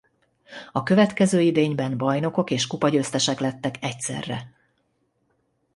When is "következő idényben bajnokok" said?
0.83-2.49